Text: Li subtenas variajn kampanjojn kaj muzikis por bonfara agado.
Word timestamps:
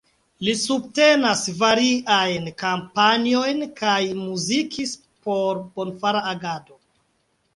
Li 0.45 0.53
subtenas 0.59 1.43
variajn 1.57 2.47
kampanjojn 2.61 3.61
kaj 3.81 3.99
muzikis 4.21 4.93
por 5.27 5.59
bonfara 5.77 6.25
agado. 6.33 6.79